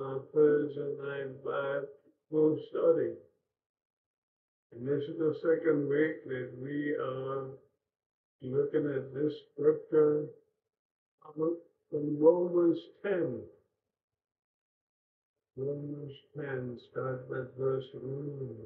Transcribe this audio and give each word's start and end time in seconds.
uh, 0.00 0.18
Thursday 0.32 0.94
night 1.02 1.44
Bible 1.44 2.58
study. 2.70 3.12
And 4.72 4.86
this 4.86 5.02
is 5.04 5.18
the 5.18 5.34
second 5.42 5.88
week 5.88 6.24
that 6.26 6.50
we 6.62 6.92
are 6.92 7.48
looking 8.42 8.86
at 8.86 9.12
this 9.12 9.34
scripture 9.52 10.26
from 11.34 11.56
Romans 12.18 12.78
10. 13.02 13.40
Romans 15.56 16.12
10, 16.36 16.78
start 16.90 17.26
with 17.28 17.56
verse 17.58 17.84
1. 17.94 18.56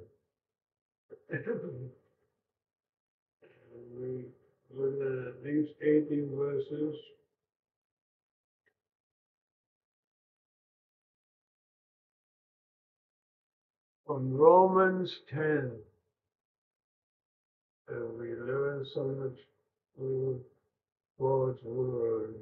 And 3.75 4.01
we 4.01 4.25
look 4.73 4.95
at 5.03 5.43
these 5.43 5.66
18 5.82 6.30
verses. 6.37 6.95
From 14.07 14.36
Romans 14.36 15.11
10. 15.32 15.72
And 17.89 18.18
we 18.18 18.35
learn 18.35 18.85
so 18.94 19.04
much 19.04 19.39
through 19.96 20.40
God's 21.18 21.63
word. 21.64 22.35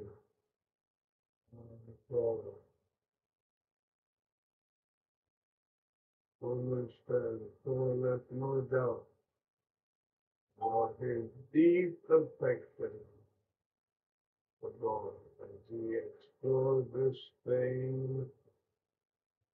Romans 6.41 6.91
10, 7.07 7.39
for 7.63 7.95
let 7.95 8.19
no 8.31 8.61
doubt 8.69 9.03
of 10.61 10.89
his 10.99 11.23
deep 11.53 11.97
affection 12.09 12.91
for 14.59 14.71
God 14.81 15.13
as 15.41 15.59
he 15.71 15.95
explored 15.95 16.85
this 16.93 17.17
thing, 17.47 18.25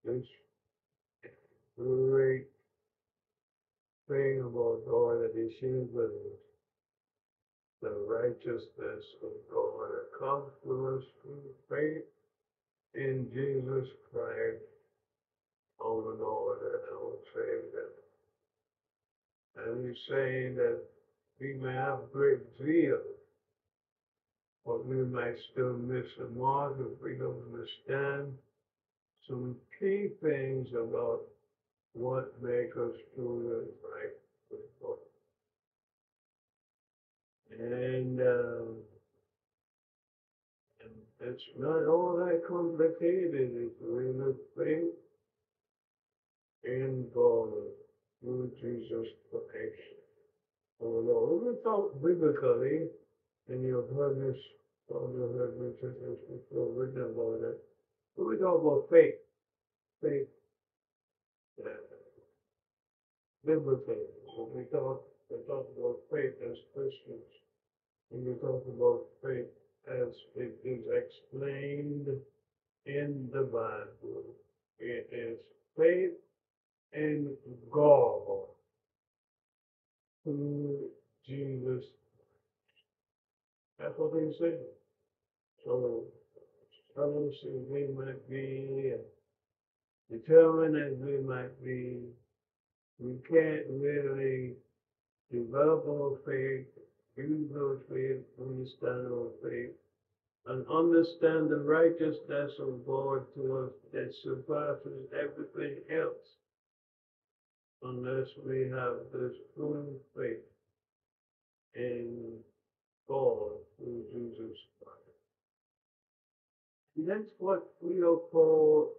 this 0.03 0.25
great 1.77 2.47
thing 4.09 4.41
about 4.41 4.85
God 4.89 5.21
that 5.21 5.33
he 5.35 5.67
with 5.93 6.11
the 7.81 7.91
righteousness 8.09 9.05
of 9.23 9.31
God 9.53 9.89
accomplished 10.09 11.07
through 11.21 11.53
faith 11.69 12.03
in 12.95 13.29
Jesus 13.33 13.87
Christ, 14.11 14.63
our 15.81 16.15
Lord 16.19 16.57
and 16.61 16.81
our 16.97 17.15
Savior. 17.33 17.89
And 19.57 19.87
he's 19.87 19.97
saying 20.09 20.55
that 20.55 20.79
we 21.39 21.53
may 21.53 21.73
have 21.73 22.11
great 22.11 22.39
zeal, 22.57 22.99
but 24.65 24.85
we 24.85 24.97
might 25.05 25.35
still 25.53 25.73
miss 25.73 26.05
the 26.17 26.27
mark 26.37 26.77
if 26.79 27.01
we 27.01 27.15
don't 27.15 27.43
understand 27.45 28.33
some 29.27 29.55
key 29.79 30.09
things 30.21 30.67
about 30.73 31.21
what 31.93 32.41
makes 32.41 32.77
us 32.77 32.95
truly 33.15 33.65
right 33.83 34.15
with 34.51 34.61
God. 34.81 34.97
And, 37.59 38.19
it's 41.21 41.43
not 41.57 41.85
all 41.85 42.15
that 42.15 42.41
complicated. 42.47 43.51
It's 43.53 43.75
really 43.81 44.33
faith 44.57 44.93
in 46.63 47.07
God 47.13 47.49
through 48.21 48.51
Jesus 48.61 49.07
Christ. 49.29 49.81
Lord, 50.79 51.43
we 51.45 51.63
talk 51.63 52.01
biblically, 52.01 52.87
and 53.49 53.63
you've 53.63 53.89
heard 53.95 54.17
this, 54.19 54.37
probably 54.89 55.37
heard 55.37 55.59
me 55.59 55.71
say 55.81 55.87
this 55.87 56.19
before, 56.29 56.71
written 56.73 57.01
about 57.01 57.41
it. 57.43 57.59
But 58.15 58.27
we 58.27 58.37
talk 58.37 58.61
about 58.61 58.87
faith. 58.89 59.15
Faith. 60.01 60.27
Biblically. 63.45 63.95
When 64.37 64.49
we 64.55 64.63
talk, 64.71 65.03
we 65.29 65.37
talk 65.47 65.67
about 65.77 65.97
faith 66.11 66.33
as 66.49 66.57
Christians. 66.73 67.29
When 68.09 68.25
we 68.25 68.33
talk 68.39 68.63
about 68.67 69.01
faith 69.23 69.47
as 69.87 70.13
it 70.35 70.57
is 70.63 70.81
explained 70.91 72.07
in 72.85 73.29
the 73.33 73.41
Bible, 73.41 74.23
it 74.79 75.09
is 75.11 75.39
faith 75.77 76.11
in 76.93 77.35
God 77.71 78.45
through 80.23 80.89
Jesus. 81.25 81.85
That's 83.79 83.93
what 83.97 84.13
they 84.13 84.31
say. 84.39 84.55
So, 85.65 86.03
fellowship 86.95 87.51
we 87.69 87.87
might 87.95 88.29
be, 88.29 88.93
determined 90.09 90.75
as 90.75 90.97
we 90.99 91.17
might 91.21 91.63
be, 91.63 91.99
we 92.99 93.13
can't 93.29 93.65
really 93.69 94.53
develop 95.31 95.85
our 95.87 96.17
faith, 96.25 96.65
use 97.15 97.51
our 97.55 97.77
faith, 97.89 98.21
understand 98.39 99.07
our 99.07 99.29
faith, 99.43 99.71
and 100.47 100.65
understand 100.67 101.49
the 101.49 101.59
righteousness 101.63 102.51
of 102.59 102.85
God 102.85 103.25
to 103.35 103.65
us 103.65 103.71
that 103.93 104.11
surpasses 104.23 105.07
everything 105.13 105.77
else 105.91 106.39
unless 107.83 108.27
we 108.45 108.61
have 108.69 108.97
this 109.13 109.35
full 109.55 109.85
faith 110.17 110.43
in 111.75 112.39
God 113.07 113.51
through 113.77 114.03
Jesus 114.11 114.57
Christ. 114.83 114.99
And 116.97 117.07
that's 117.07 117.31
what 117.37 117.63
we 117.81 118.01
are 118.01 118.17
called 118.31 118.89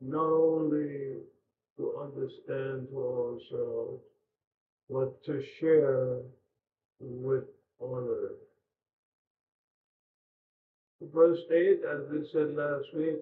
not 0.00 0.30
only 0.30 1.16
to 1.78 1.98
understand 2.00 2.88
to 2.90 2.98
ourselves, 2.98 4.02
but 4.90 5.22
to 5.24 5.42
share 5.60 6.18
with 7.00 7.44
others. 7.82 8.36
Verse 11.12 11.40
8, 11.50 11.80
as 11.84 12.00
we 12.10 12.28
said 12.32 12.54
last 12.54 12.86
week, 12.94 13.18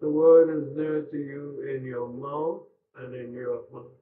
the 0.00 0.08
word 0.08 0.50
is 0.56 0.76
near 0.76 1.02
to 1.02 1.16
you 1.16 1.62
in 1.74 1.84
your 1.84 2.08
mouth 2.08 2.62
and 2.96 3.14
in 3.14 3.32
your 3.32 3.62
heart. 3.72 3.92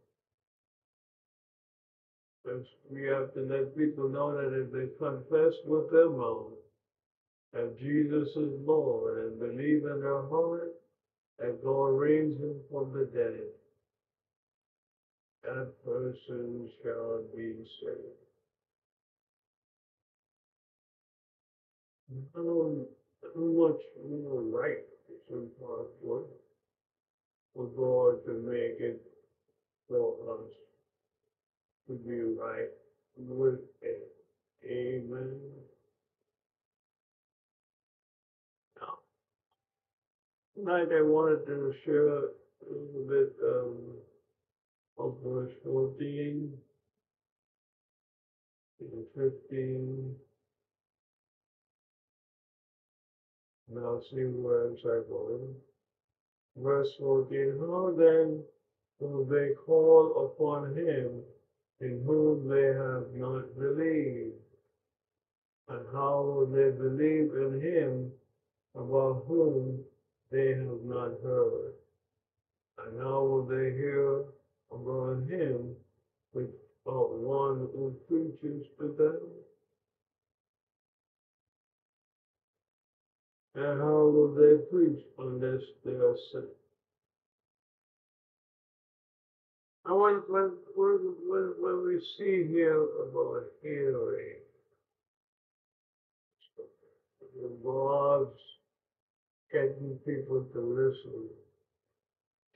We 2.91 3.05
have 3.05 3.33
to 3.35 3.41
let 3.41 3.77
people 3.77 4.09
know 4.09 4.35
that 4.37 4.53
if 4.59 4.73
they 4.73 4.89
confess 4.99 5.55
with 5.65 5.91
their 5.91 6.11
mouth 6.11 6.53
that 7.53 7.79
Jesus 7.79 8.29
is 8.37 8.53
Lord 8.67 9.27
and 9.27 9.39
believe 9.39 9.85
in 9.85 10.01
their 10.01 10.23
heart 10.29 10.73
that 11.43 11.63
God 11.65 11.87
raised 11.99 12.41
him 12.41 12.63
from 12.71 12.95
the 12.95 13.05
dead, 13.05 13.49
that 15.45 15.69
person 15.87 16.69
shall 16.85 17.21
be 17.35 17.65
saved. 17.83 18.31
How, 22.37 22.73
much 23.37 23.79
more 24.03 24.43
right 24.43 24.81
is 25.11 25.19
impossible 25.31 26.27
for 27.55 27.67
God 27.69 28.25
to 28.27 28.37
make 28.37 28.81
it 28.81 28.99
for 29.89 30.15
us 30.43 30.51
to 31.89 31.95
be 31.97 32.23
right 32.23 32.69
with 33.17 33.61
it. 33.83 34.09
Amen. 34.67 35.72
Tonight 40.55 40.89
I 40.95 41.03
wanted 41.03 41.47
to 41.47 41.73
share 41.85 42.09
a 42.09 42.29
little 42.69 43.07
bit 43.09 43.35
um, 43.43 43.77
of 44.99 45.17
verse 45.25 45.53
14 45.65 46.53
and 48.81 49.05
15. 49.15 50.15
And 53.71 53.79
I'll 53.79 54.03
see 54.11 54.25
where 54.25 54.69
I'm 54.69 54.77
going. 55.09 55.55
Verse 56.57 56.89
14, 56.99 57.57
how 57.59 57.95
then 57.97 58.43
will 59.01 59.25
they 59.25 59.55
call 59.67 60.31
upon 60.37 60.77
him 60.77 61.23
in 61.81 62.03
whom 62.05 62.49
they 62.49 62.67
have 62.67 63.07
not 63.15 63.59
believed? 63.59 64.35
And 65.71 65.87
how 65.95 66.21
will 66.23 66.47
they 66.47 66.71
believe 66.77 67.31
in 67.35 67.61
him 67.63 68.11
about 68.75 69.25
whom 69.27 69.83
they 70.33 70.49
have 70.55 70.83
not 70.85 71.13
heard? 71.23 71.75
And 72.79 73.01
how 73.01 73.23
will 73.23 73.47
they 73.47 73.73
hear 73.73 74.25
about 74.73 75.29
him 75.29 75.77
which 76.33 76.49
without 76.85 77.13
one 77.13 77.69
who 77.75 77.95
preaches 78.09 78.67
to 78.79 78.95
them? 78.99 79.19
And 83.55 83.81
how 83.81 84.07
will 84.09 84.35
they 84.35 84.65
preach 84.71 85.05
unless 85.19 85.61
they 85.85 85.93
are 85.93 86.17
sent? 86.33 86.45
I 89.85 89.93
want 89.93 90.31
when, 90.31 90.53
when, 90.77 91.55
when 91.61 91.87
we 91.87 92.01
see 92.17 92.47
here 92.49 92.83
about 92.83 93.45
hearing, 93.63 94.37
it 97.21 97.45
involves 97.45 98.52
getting 99.53 99.97
people 100.07 100.45
to 100.55 100.61
listen, 100.61 101.29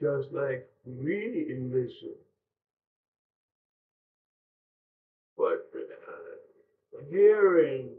just 0.00 0.32
like 0.32 0.66
we 0.84 1.46
listen. 1.72 2.14
But 5.36 5.66
uh, 5.74 7.02
hearing, 7.10 7.90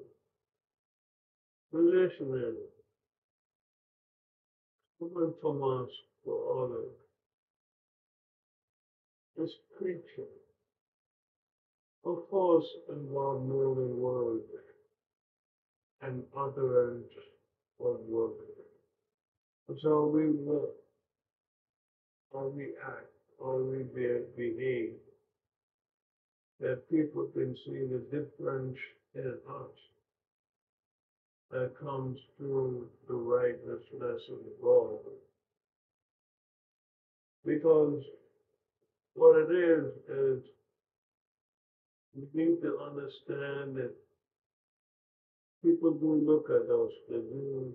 listening, 1.74 2.56
coming 5.00 5.34
from 5.42 5.64
us 5.64 5.90
for 6.26 6.64
others, 6.64 6.94
is 9.38 9.56
preaching. 9.78 10.32
Of 12.06 12.28
course, 12.30 12.66
involve 12.90 13.42
more 13.44 13.76
than 13.76 13.98
words 14.00 14.44
and 16.02 16.24
utterance 16.36 17.12
of 17.80 18.00
words. 18.02 18.67
So 19.76 20.08
we 20.08 20.30
walk, 20.32 20.76
or 22.32 22.50
we 22.50 22.74
act, 22.86 23.12
or 23.40 23.64
we 23.64 23.84
be- 23.84 24.24
behave, 24.38 24.94
that 26.62 26.90
people 26.90 27.28
can 27.34 27.56
see 27.66 27.86
the 27.86 28.04
difference 28.12 28.78
in 29.16 29.34
us 29.50 29.78
that 31.52 31.72
comes 31.80 32.20
through 32.38 32.88
the 33.08 33.16
righteousness 33.16 34.22
of 34.32 34.40
God. 34.64 35.00
Because 37.46 38.04
what 39.16 39.38
it 39.38 39.52
is, 39.52 39.94
is 40.10 40.44
we 42.16 42.28
need 42.34 42.62
to 42.62 42.80
understand 42.80 43.76
that 43.78 43.94
people 45.64 45.92
do 45.92 46.16
look 46.16 46.50
at 46.50 46.70
us, 46.72 46.92
they 47.10 47.18
do 47.18 47.74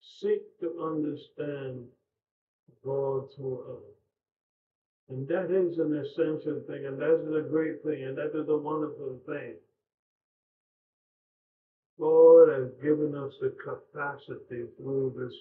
seek 0.00 0.42
to 0.60 0.82
understand 0.82 1.84
God 2.84 3.28
through 3.34 3.60
us. 3.60 3.98
And 5.10 5.26
that 5.28 5.50
is 5.50 5.78
an 5.78 5.94
essential 5.94 6.62
thing, 6.66 6.84
and 6.86 7.00
that 7.00 7.24
is 7.26 7.34
a 7.34 7.48
great 7.48 7.82
thing, 7.82 8.04
and 8.04 8.18
that 8.18 8.32
is 8.34 8.48
a 8.48 8.56
wonderful 8.56 9.18
thing. 9.26 9.54
God 11.98 12.48
has 12.50 12.68
given 12.82 13.14
us 13.16 13.32
the 13.40 13.54
capacity 13.64 14.64
through 14.76 15.14
this 15.18 15.34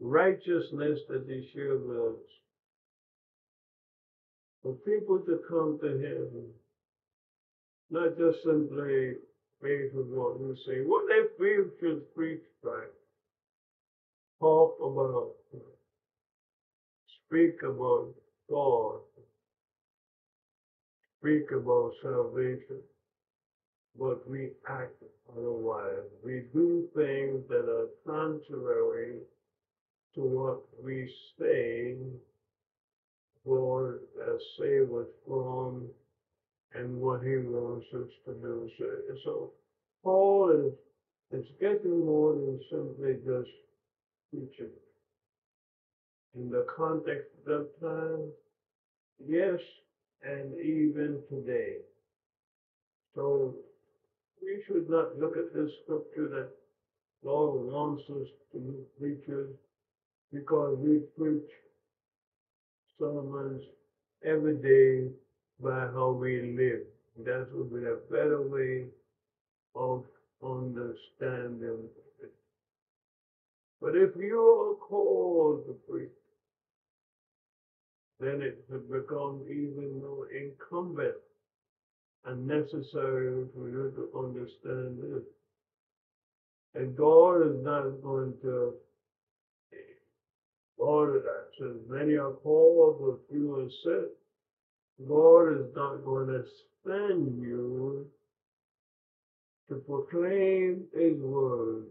righteousness 0.00 1.00
that 1.08 1.24
He 1.28 1.48
shared 1.54 1.86
with 1.86 1.98
us 1.98 2.28
for 4.62 4.74
people 4.84 5.20
to 5.20 5.40
come 5.48 5.78
to 5.80 5.98
Him, 5.98 6.28
not 7.90 8.18
just 8.18 8.42
simply 8.42 9.14
based 9.62 9.94
on 9.94 10.10
what 10.10 10.40
we 10.40 10.56
say, 10.66 10.80
what 10.80 11.04
they 11.08 11.22
feel 11.38 11.66
should 11.80 12.14
preach 12.14 12.42
by, 12.62 12.84
talk 14.42 14.76
about, 14.80 15.30
speak 17.26 17.62
about 17.62 18.08
God, 18.50 18.98
speak 21.18 21.52
about 21.52 21.92
salvation, 22.02 22.80
but 23.96 24.28
we 24.28 24.50
act 24.68 25.00
otherwise. 25.38 26.10
We 26.24 26.42
do 26.52 26.88
things 26.96 27.44
that 27.48 27.68
are 27.70 27.88
contrary 28.04 29.18
to 30.16 30.20
what 30.20 30.62
we 30.82 31.08
say 31.38 31.94
God 33.46 33.94
has 34.26 34.40
saved 34.58 34.90
us 34.92 35.06
from 35.26 35.86
and 36.74 37.00
what 37.00 37.22
He 37.22 37.36
wants 37.36 37.86
us 37.94 38.10
to 38.26 38.32
do. 38.32 38.68
So, 38.76 38.86
so 39.24 39.50
Paul 40.02 40.72
is, 41.30 41.40
is 41.40 41.46
getting 41.60 42.04
more 42.04 42.32
than 42.34 42.60
simply 42.70 43.14
just 43.24 43.50
preaching. 44.32 44.72
In 46.34 46.50
the 46.50 46.66
context 46.76 47.28
of 47.46 47.66
time, 47.80 48.30
yes, 49.28 49.60
and 50.22 50.58
even 50.58 51.20
today. 51.28 51.76
So 53.14 53.54
we 54.42 54.62
should 54.66 54.88
not 54.88 55.18
look 55.18 55.36
at 55.36 55.52
this 55.54 55.70
scripture 55.84 56.28
that 56.28 56.48
Lord 57.22 57.70
wants 57.72 58.02
us 58.10 58.28
to 58.52 58.58
be 58.58 58.74
preachers 58.98 59.54
because 60.32 60.78
we 60.78 61.00
preach 61.18 61.50
sermons 62.98 63.62
every 64.24 64.56
day 64.56 65.10
by 65.60 65.86
how 65.92 66.10
we 66.10 66.54
live. 66.56 66.80
That 67.24 67.48
would 67.52 67.70
be 67.72 67.86
a 67.86 67.96
better 68.10 68.40
way 68.40 68.86
of 69.74 70.04
understanding. 70.42 71.88
But 73.82 73.96
if 73.96 74.10
you 74.16 74.38
are 74.38 74.86
called 74.86 75.66
to 75.66 75.76
preach, 75.90 76.08
then 78.20 78.40
it 78.40 78.64
has 78.70 78.80
become 78.82 79.40
even 79.50 80.00
more 80.00 80.28
incumbent 80.30 81.16
and 82.24 82.46
necessary 82.46 83.44
for 83.52 83.68
you 83.68 83.92
to 83.96 84.18
understand 84.18 84.98
this. 85.02 85.24
And 86.76 86.96
God 86.96 87.42
is 87.42 87.64
not 87.64 88.00
going 88.04 88.34
to, 88.42 88.74
God 90.78 91.08
says, 91.58 91.74
many 91.88 92.14
are 92.14 92.34
called, 92.34 92.98
but 93.00 93.34
few 93.34 93.56
are 93.56 93.68
sent. 93.82 95.08
God 95.08 95.60
is 95.60 95.74
not 95.74 96.04
going 96.04 96.28
to 96.28 96.44
send 96.86 97.42
you 97.42 98.06
to 99.68 99.74
proclaim 99.74 100.84
His 100.94 101.18
word 101.18 101.86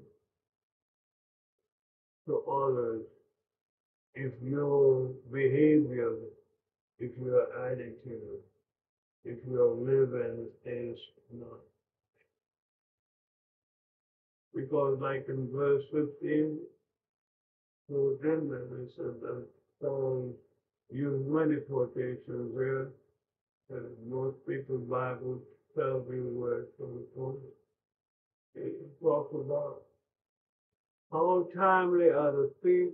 to 2.28 2.44
others 2.50 3.02
if 4.14 4.34
your 4.42 5.10
behavior, 5.32 6.14
if 7.00 7.12
your 7.18 7.48
attitude, 7.66 8.40
if 9.24 9.38
your 9.50 9.74
living 9.74 10.48
is 10.66 10.98
not. 11.34 11.60
Because 14.54 15.00
like 15.02 15.26
in 15.30 15.50
verse 15.54 15.84
15, 15.94 16.58
so 17.90 18.18
then 18.22 18.50
it 18.54 18.92
says 18.98 19.16
that 19.22 19.46
Paul 19.82 20.34
used 20.90 21.28
many 21.28 21.56
quotations 21.70 22.56
there, 22.56 22.90
and 23.70 24.10
most 24.10 24.36
people's 24.48 24.90
Bibles 24.90 25.40
tell 25.76 26.04
you 26.10 26.32
where 26.36 26.62
it's 26.62 26.72
from. 27.16 27.38
It 28.56 28.74
talks 29.02 29.34
about 29.34 29.82
how 31.12 31.48
timely 31.54 32.10
are 32.10 32.32
the 32.32 32.52
feet 32.64 32.94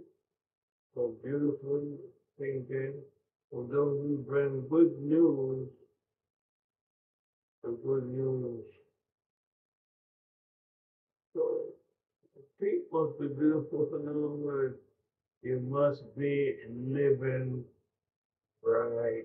so 0.95 1.13
beautifully 1.23 1.97
painted 2.39 2.93
for 3.51 3.63
those 3.69 4.01
who 4.01 4.25
bring 4.27 4.67
good 4.69 4.99
news, 4.99 5.69
the 7.63 7.69
good 7.85 8.07
news. 8.09 8.65
So 11.33 11.65
the 12.35 12.41
feet 12.59 12.83
must 12.91 13.19
be 13.19 13.27
beautiful 13.27 13.87
in 14.01 14.07
other 14.07 14.27
words. 14.27 14.79
You 15.43 15.59
must 15.69 16.01
be 16.17 16.55
living 16.67 17.63
right. 18.63 19.23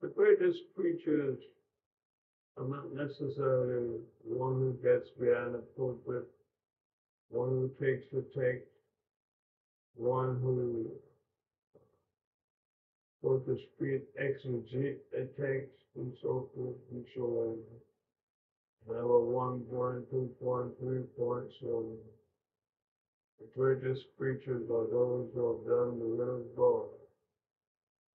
The 0.00 0.08
greatest 0.08 0.58
preachers 0.76 1.38
are 2.56 2.68
not 2.68 2.92
necessarily 2.94 3.98
one 4.24 4.54
who 4.54 4.78
gets 4.82 5.10
behind 5.20 5.54
the 5.54 5.62
pulpit, 5.76 6.26
one 7.28 7.48
who 7.48 7.70
takes 7.80 8.06
the 8.12 8.24
text, 8.34 8.70
one 9.94 10.40
who, 10.42 10.90
so 13.22 13.38
to 13.38 13.58
speak, 13.74 14.02
exegete 14.16 14.98
a 15.14 15.24
text 15.40 15.72
and 15.96 16.12
so 16.22 16.48
forth 16.54 16.76
and 16.92 17.04
so 17.14 17.22
on. 17.22 17.58
Number 18.88 19.18
one 19.18 19.64
point, 19.64 20.10
two 20.10 20.30
point, 20.40 20.70
three 20.78 21.02
point, 21.18 21.46
so 21.60 21.84
the 23.40 23.46
greatest 23.54 24.02
preachers 24.16 24.62
are 24.70 24.86
those 24.90 25.28
who 25.34 25.46
have 25.48 25.66
done 25.66 25.98
the 25.98 26.06
will 26.06 26.36
of 26.36 26.56
God, 26.56 26.88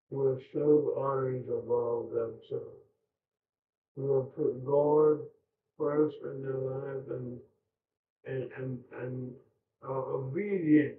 who 0.10 0.28
have 0.30 0.40
served 0.54 0.88
others 0.98 1.46
above 1.50 2.10
themselves, 2.10 2.91
who 3.96 4.16
have 4.16 4.36
put 4.36 4.66
God 4.66 5.20
first 5.78 6.16
in 6.24 6.42
their 6.44 6.58
lives 6.58 7.10
and 7.10 7.40
and 8.26 8.52
and, 8.58 8.80
and 9.02 9.32
are 9.84 10.14
obedient 10.14 10.96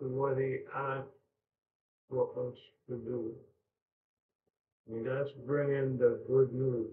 to 0.00 0.06
what 0.06 0.38
He 0.38 0.58
asked 0.74 1.08
for 2.10 2.48
us 2.48 2.56
to 2.88 2.96
do. 2.96 3.32
And 4.90 5.06
that's 5.06 5.30
bringing 5.46 5.98
the 5.98 6.20
good 6.26 6.52
news 6.52 6.90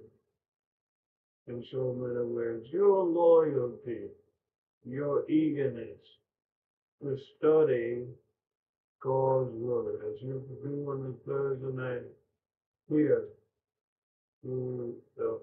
in 1.47 1.63
so 1.71 1.95
many 1.97 2.23
ways. 2.23 2.63
Your 2.71 3.03
loyalty, 3.03 4.07
your 4.85 5.29
eagerness 5.29 5.99
to 7.01 7.17
study 7.37 8.03
God's 9.01 9.51
word, 9.55 10.01
as 10.07 10.21
you 10.21 10.43
do 10.63 10.85
on 10.91 11.03
the 11.03 11.31
Thursday 11.31 11.75
night 11.75 12.03
here 12.87 13.25
Mm, 14.45 14.93
through 15.15 15.39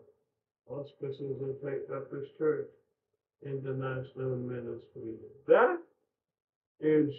the 0.67 0.73
auspices 0.73 1.41
of 1.43 1.57
Faith 1.63 1.89
Baptist 1.89 2.37
Church. 2.39 2.69
International 3.45 4.37
Ministry. 4.37 5.15
That 5.47 5.79
is 6.81 7.11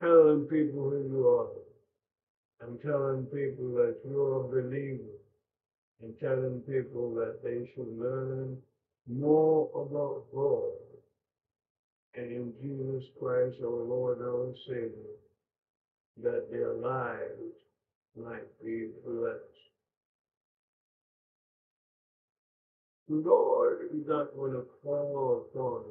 telling 0.00 0.44
people 0.44 0.90
who 0.90 1.08
you 1.10 1.28
are 1.28 2.66
and 2.66 2.80
telling 2.80 3.24
people 3.26 3.74
that 3.74 3.96
you're 4.04 4.40
a 4.40 4.48
believer 4.48 5.02
and 6.02 6.14
telling 6.18 6.60
people 6.60 7.14
that 7.14 7.40
they 7.44 7.70
should 7.74 7.98
learn 7.98 8.56
more 9.06 9.68
about 9.74 10.24
God 10.34 10.72
and 12.14 12.32
in 12.32 12.52
Jesus 12.60 13.04
Christ, 13.20 13.56
our 13.62 13.84
Lord 13.84 14.20
our 14.22 14.52
Savior, 14.66 15.14
that 16.22 16.50
their 16.50 16.74
lives 16.74 17.54
might 18.16 18.48
be 18.64 18.88
blessed. 19.06 19.47
Lord 23.08 23.90
is 23.94 24.06
not 24.06 24.36
going 24.36 24.52
to 24.52 24.64
call 24.82 25.46
upon 25.54 25.82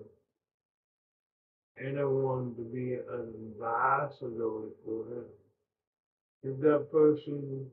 anyone 1.79 2.55
to 2.55 2.61
be 2.73 2.93
an 2.93 3.33
ambassador 3.35 4.69
for 4.85 5.05
him. 5.05 5.25
If 6.43 6.59
that 6.61 6.91
person 6.91 7.67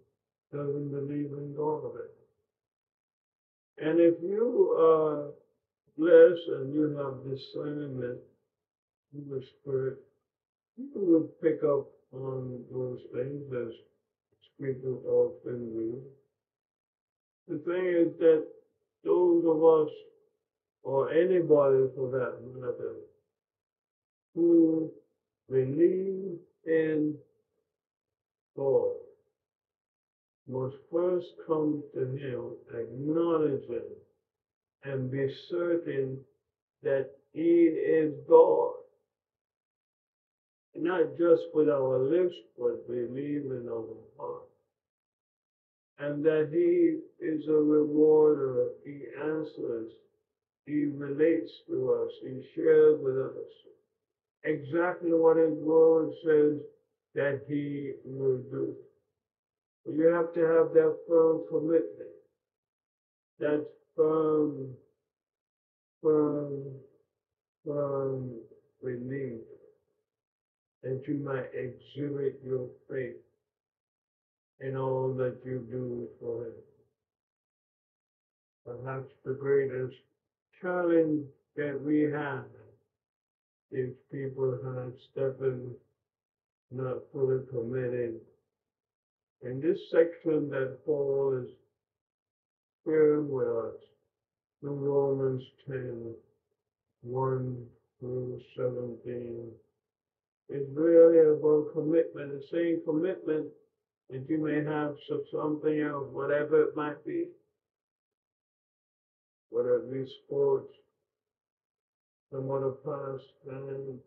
doesn't 0.52 0.90
believe 0.90 1.32
in 1.32 1.54
God. 1.56 1.84
Of 1.84 1.96
it. 1.96 2.14
And 3.78 4.00
if 4.00 4.14
you 4.22 4.76
are 4.78 5.32
blessed 5.98 6.48
and 6.48 6.74
you 6.74 6.96
have 6.96 7.28
discernment 7.28 8.20
in 9.14 9.28
the 9.28 9.42
Spirit, 9.60 9.98
you 10.76 10.88
will 10.94 11.28
pick 11.42 11.64
up 11.64 11.88
on 12.12 12.62
those 12.72 13.00
things 13.12 13.52
as 13.52 13.74
people 14.60 15.02
often 15.06 15.72
do. 15.72 16.02
The 17.48 17.58
thing 17.58 17.86
is 17.86 18.18
that 18.20 18.46
those 19.04 19.44
of 19.46 19.64
us, 19.64 19.92
or 20.82 21.10
anybody 21.10 21.84
for 21.94 22.10
that 22.10 22.40
matter, 22.54 22.96
who 24.34 24.90
believe 25.50 26.38
in 26.66 27.14
God 28.56 28.92
must 30.48 30.76
first 30.92 31.26
come 31.46 31.82
to 31.94 32.00
Him, 32.16 32.50
acknowledge 32.74 33.64
Him, 33.68 33.82
and 34.84 35.10
be 35.10 35.32
certain 35.48 36.18
that 36.82 37.10
He 37.32 37.64
is 37.64 38.14
God. 38.28 38.72
Not 40.76 41.16
just 41.16 41.42
with 41.54 41.68
our 41.68 41.98
lips, 41.98 42.34
but 42.58 42.86
believe 42.88 43.44
in 43.44 43.68
our 43.70 43.86
heart. 44.18 44.53
And 45.98 46.24
that 46.24 46.50
He 46.52 46.98
is 47.24 47.46
a 47.48 47.52
rewarder, 47.52 48.70
He 48.84 49.02
answers, 49.22 49.92
He 50.66 50.86
relates 50.86 51.50
to 51.68 51.92
us, 51.92 52.10
He 52.22 52.42
shares 52.54 52.98
with 53.00 53.16
us. 53.16 53.52
Exactly 54.44 55.12
what 55.12 55.36
His 55.36 55.58
Word 55.58 56.10
says 56.24 56.58
that 57.14 57.42
He 57.48 57.92
will 58.04 58.38
do. 58.50 58.74
You 59.86 60.06
have 60.08 60.32
to 60.34 60.40
have 60.40 60.72
that 60.74 60.96
firm 61.06 61.42
commitment, 61.48 62.10
that 63.38 63.66
firm, 63.94 64.74
firm, 66.02 66.62
firm 67.64 68.30
belief 68.82 69.40
that 70.82 71.02
you 71.06 71.14
might 71.14 71.48
exhibit 71.54 72.40
your 72.44 72.68
faith 72.90 73.16
in 74.60 74.76
all 74.76 75.12
that 75.14 75.38
you 75.44 75.66
do 75.70 76.08
for 76.20 76.46
Him. 76.46 76.52
Perhaps 78.64 79.12
the 79.24 79.34
greatest 79.34 79.96
challenge 80.60 81.26
that 81.56 81.80
we 81.80 82.02
have 82.02 82.44
is 83.70 83.90
people 84.10 84.58
have 84.64 84.92
stepping 85.12 85.74
not 86.70 86.98
fully 87.12 87.40
committed. 87.50 88.20
In 89.42 89.60
this 89.60 89.78
section 89.90 90.48
that 90.50 90.78
Paul 90.86 91.44
is 91.44 91.50
sharing 92.84 93.28
with 93.30 93.48
us, 93.48 93.80
in 94.62 94.80
Romans 94.80 95.42
10, 95.66 96.14
1 97.02 97.66
through 98.00 98.40
17, 98.56 99.50
is 100.48 100.66
really 100.72 101.18
about 101.18 101.72
commitment, 101.74 102.32
the 102.32 102.44
same 102.50 102.80
commitment 102.86 103.46
that 104.10 104.28
you 104.28 104.38
may 104.38 104.62
have 104.64 104.94
something 105.32 105.80
else, 105.80 106.08
whatever 106.12 106.62
it 106.62 106.76
might 106.76 107.04
be, 107.04 107.26
whether 109.50 109.76
it 109.76 109.92
be 109.92 110.06
sports, 110.24 110.72
some 112.32 112.50
other 112.50 112.72
pastime, 112.84 113.98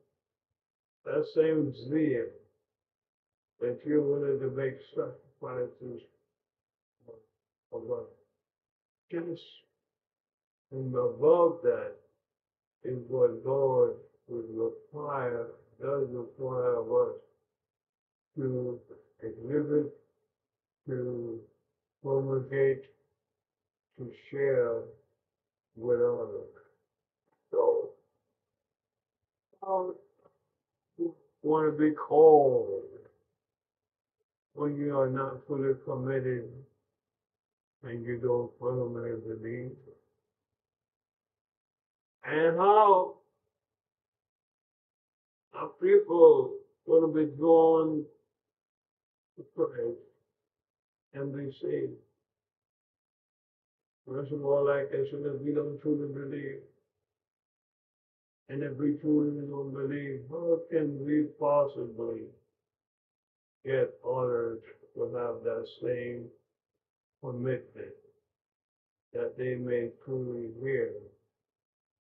that 1.05 1.25
same 1.33 1.73
zeal 1.89 2.25
that 3.59 3.79
you're 3.85 4.01
willing 4.01 4.39
to 4.39 4.55
make 4.55 4.75
sacrifices 4.93 6.01
for 7.71 7.81
God. 7.81 8.05
Just 9.09 9.41
and 10.71 10.93
above 10.93 11.59
that 11.63 11.93
is 12.83 12.99
what 13.07 13.43
God 13.45 13.91
would 14.27 14.49
require, 14.49 15.47
does 15.79 16.07
require 16.09 16.75
of 16.75 16.91
us 16.91 17.15
to 18.35 18.79
exhibit, 19.21 19.93
to 20.87 21.39
promulgate, 22.03 22.85
to 23.97 24.11
share 24.29 24.81
with 25.75 25.99
others. 25.99 26.47
So, 27.51 27.89
um, 29.65 29.95
want 31.41 31.71
to 31.71 31.77
be 31.77 31.95
called 31.95 32.83
when 34.53 34.75
you 34.75 34.97
are 34.97 35.09
not 35.09 35.45
fully 35.47 35.73
committed 35.85 36.49
and 37.83 38.03
you 38.03 38.17
don't 38.17 38.51
firmly 38.59 39.11
believe. 39.27 39.71
And 42.25 42.57
how 42.57 43.15
are 45.53 45.69
people 45.81 46.55
going 46.85 47.01
to 47.01 47.25
be 47.25 47.37
drawn 47.37 48.03
Christ 49.55 49.97
and 51.13 51.33
be 51.33 51.51
saved? 51.61 51.93
First 54.07 54.31
of 54.31 54.45
all, 54.45 54.65
like 54.65 54.89
as 54.93 55.07
said, 55.11 55.21
if 55.25 55.41
we 55.41 55.53
don't 55.53 55.81
truly 55.81 56.07
believe, 56.13 56.59
and 58.49 58.63
if 58.63 58.77
we 58.77 58.93
truly 59.01 59.45
don't 59.47 59.73
believe, 59.73 60.21
how 60.31 60.59
can 60.71 61.05
we 61.05 61.25
possibly 61.39 62.21
get 63.65 63.93
others 64.07 64.59
to 64.95 65.01
have 65.13 65.43
that 65.43 65.67
same 65.83 66.29
commitment 67.21 67.93
that 69.13 69.37
they 69.37 69.55
may 69.55 69.89
truly 70.05 70.49
hear 70.61 70.93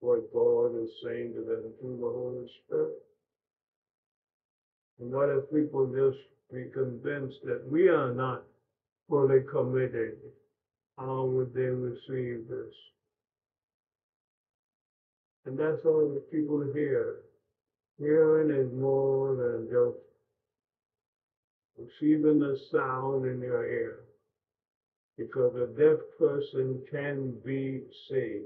what 0.02 0.34
God 0.34 0.76
is 0.84 0.90
saying 1.04 1.34
to 1.36 1.42
them 1.42 1.72
through 1.80 1.98
the 2.02 2.12
Holy 2.12 2.48
Spirit? 2.66 3.02
And 5.00 5.12
what 5.12 5.30
if 5.30 5.50
people 5.50 5.88
just 5.88 6.20
be 6.54 6.66
convinced 6.74 7.40
that 7.46 7.66
we 7.70 7.88
are 7.90 8.14
not 8.14 8.44
fully 9.10 9.42
committed? 9.52 10.18
How 10.98 11.26
would 11.26 11.54
they 11.54 11.62
receive 11.62 12.48
this? 12.48 12.74
And 15.46 15.58
that's 15.58 15.84
all 15.86 16.14
the 16.14 16.24
people 16.32 16.64
hear. 16.74 17.22
Hearing 17.98 18.52
is 18.52 18.72
more 18.74 19.36
than 19.36 19.68
just 19.70 19.98
receiving 21.78 22.40
the 22.40 22.58
sound 22.72 23.26
in 23.26 23.42
your 23.42 23.66
ear. 23.66 24.00
Because 25.18 25.56
a 25.56 25.68
deaf 25.80 26.00
person 26.18 26.82
can 26.90 27.34
be 27.46 27.82
saved. 28.10 28.46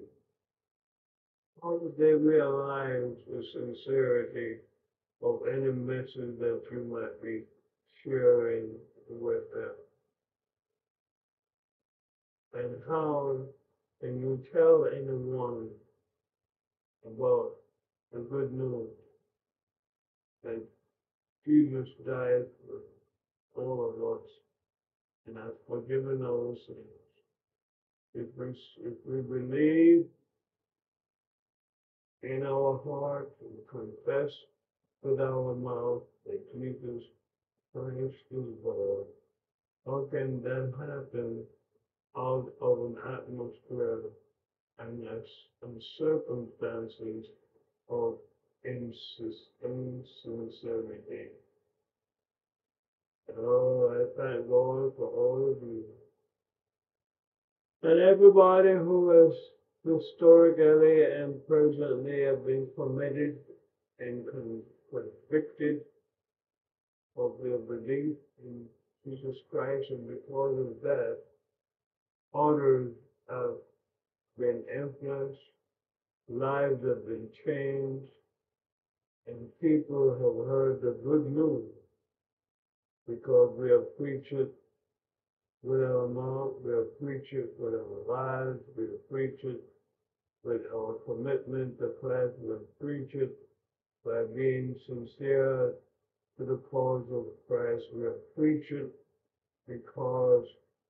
How 1.61 1.77
would 1.81 1.97
they 1.97 2.13
realize 2.13 3.15
the 3.27 3.43
sincerity 3.53 4.57
of 5.23 5.41
any 5.51 5.71
message 5.71 6.37
that 6.39 6.61
you 6.71 6.83
might 6.91 7.21
be 7.21 7.43
sharing 8.03 8.69
with 9.09 9.43
them? 9.53 9.75
And 12.53 12.75
how 12.87 13.37
can 14.01 14.19
you 14.19 14.43
tell 14.53 14.87
anyone 14.91 15.69
about 17.05 17.51
the 18.11 18.19
good 18.19 18.53
news 18.53 18.89
that 20.43 20.61
Jesus 21.45 21.87
died 22.05 22.45
for 23.53 23.61
all 23.61 23.89
of 23.89 24.19
us 24.19 24.27
and 25.27 25.37
has 25.37 25.53
forgiven 25.67 26.23
our 26.23 26.55
sins? 26.65 26.77
If 28.13 28.27
we, 28.37 28.47
if 28.83 28.95
we 29.05 29.21
believe 29.21 30.05
in 32.23 32.43
our 32.45 32.81
heart 32.83 33.29
and 33.41 33.67
confess 33.69 34.31
with 35.03 35.19
our 35.21 35.53
mouth 35.55 36.01
that 36.25 36.41
Jesus 36.53 37.03
How 39.85 40.07
can 40.11 40.41
that 40.41 40.73
happen 40.79 41.45
out 42.17 42.51
of 42.59 42.79
an 42.79 42.97
atmosphere 43.05 44.01
and 44.79 45.05
some 45.61 45.79
circumstances 45.97 47.29
of 47.89 48.17
insincerity. 48.65 50.01
Oh, 53.37 53.89
I 53.91 54.05
thank 54.19 54.49
God 54.49 54.91
for 54.95 55.07
all 55.07 55.49
of 55.51 55.61
you. 55.61 55.83
And 57.83 57.99
everybody 57.99 58.73
who 58.73 59.09
has 59.09 59.51
historically 59.85 61.03
and 61.03 61.45
presently 61.47 62.23
have 62.23 62.45
been 62.45 62.67
committed 62.75 63.37
and 63.99 64.25
convicted 64.89 65.81
of 67.17 67.33
their 67.43 67.57
belief 67.57 68.15
in 68.43 68.65
Jesus 69.05 69.35
Christ, 69.49 69.85
and 69.89 70.07
because 70.07 70.59
of 70.59 70.81
that, 70.83 71.17
orders 72.33 72.93
have 73.29 73.55
been 74.37 74.63
influenced, 74.73 75.39
lives 76.29 76.83
have 76.85 77.05
been 77.05 77.27
changed, 77.45 78.05
and 79.27 79.47
people 79.61 80.11
have 80.11 80.47
heard 80.47 80.81
the 80.81 80.97
good 81.03 81.31
news 81.31 81.71
because 83.07 83.53
we 83.57 83.69
have 83.71 83.97
preached 83.97 84.31
it 84.31 84.53
with 85.63 85.81
our 85.81 86.07
mouth, 86.07 86.53
we 86.63 86.73
have 86.73 86.99
preached 86.99 87.33
it 87.33 87.53
with 87.57 87.73
our 87.73 88.03
lives, 88.07 88.59
we 88.77 88.83
have 88.83 89.09
preached 89.09 89.43
it 89.43 89.61
with 90.43 90.61
our 90.73 90.95
commitment 91.05 91.79
to 91.79 91.91
Christ, 91.99 92.33
we 92.41 92.51
have 92.51 92.79
preached 92.79 93.31
by 94.05 94.23
being 94.35 94.75
sincere 94.85 95.73
to 96.37 96.45
the 96.45 96.57
cause 96.71 97.05
of 97.11 97.25
Christ. 97.47 97.83
We 97.93 98.03
are 98.03 98.17
preaching 98.35 98.89
because 99.67 100.45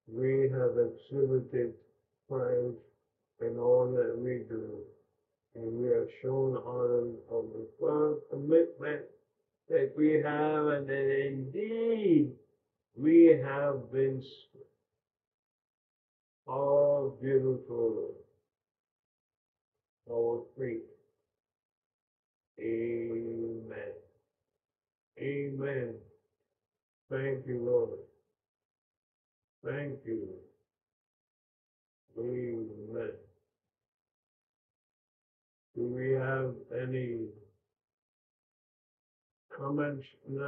we 0.07 0.49
have 0.51 0.77
exhibited 0.77 1.73
Christ 2.29 2.77
in 3.41 3.57
all 3.57 3.91
that 3.91 4.17
we 4.17 4.43
do. 4.49 4.79
And 5.55 5.81
we 5.81 5.89
have 5.89 6.07
shown 6.21 6.57
honor 6.57 7.13
of 7.31 7.45
the 7.53 7.67
firm 7.79 8.19
commitment 8.29 9.01
that 9.69 9.91
we 9.97 10.21
have, 10.23 10.67
and 10.67 10.87
that 10.87 11.27
indeed 11.27 12.31
we 12.95 13.37
have 13.43 13.91
been 13.91 14.21
all 16.47 17.17
beautiful, 17.21 18.13
all 20.07 20.47
free. 20.55 20.79
Amen. 22.59 23.56
Amen. 25.19 25.95
Thank 27.11 27.47
you, 27.47 27.59
Lord. 27.63 27.99
Thank 29.65 29.99
you. 30.05 30.29
Amen. 32.19 33.11
Do 35.75 35.83
we 35.83 36.11
have 36.11 36.53
any 36.83 37.27
comments 39.55 40.05
tonight? 40.25 40.43